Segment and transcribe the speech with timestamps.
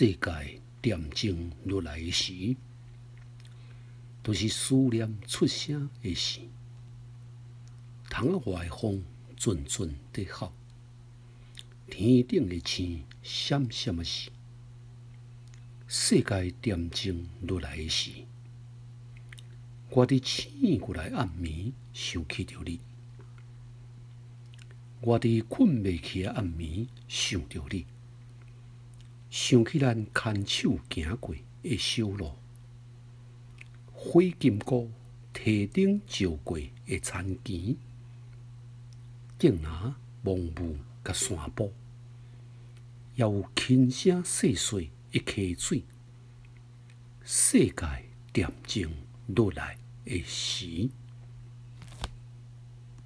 [0.00, 2.54] 世界恬静落来时，
[4.22, 6.38] 都是思念出声的时。
[8.08, 9.02] 窗外风
[9.36, 10.52] 阵阵地吼，
[11.90, 14.30] 天顶的星闪闪的时，
[15.88, 18.12] 世界恬静落来时，
[19.90, 22.78] 我伫醒过来暗暝想起着你。
[25.00, 27.84] 我伫困未起暗暝想着你，
[29.30, 32.32] 想起咱牵手行过的小路，
[33.92, 34.90] 火金菇
[35.32, 37.76] 提顶照过的田墘，
[39.38, 41.66] 竟拿蒙雾甲山坡，
[43.16, 45.84] 也有轻声细碎的溪水，
[47.22, 48.90] 世界恬静
[49.26, 50.88] 落来的时。